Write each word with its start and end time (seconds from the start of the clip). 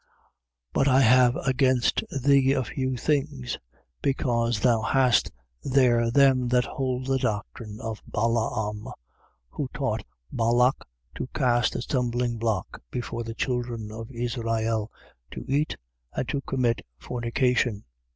2:14. 0.01 0.07
But 0.73 0.87
I 0.87 1.01
have 1.01 1.35
against 1.45 2.03
thee 2.23 2.53
a 2.53 2.63
few 2.63 2.97
things: 2.97 3.59
because 4.01 4.59
thou 4.61 4.81
hast 4.81 5.29
there 5.63 6.09
them 6.09 6.47
that 6.47 6.65
hold 6.65 7.05
the 7.05 7.19
doctrine 7.19 7.77
of 7.79 8.01
Balaam 8.07 8.87
who 9.49 9.69
taught 9.75 10.03
Balac 10.31 10.83
to 11.13 11.27
cast 11.35 11.75
a 11.75 11.83
stumblingblock 11.83 12.81
before 12.89 13.23
the 13.23 13.35
children 13.35 13.91
of 13.91 14.09
Israel, 14.09 14.91
to 15.29 15.45
eat 15.47 15.77
and 16.15 16.27
to 16.29 16.41
commit 16.41 16.83
fornication. 16.97 17.83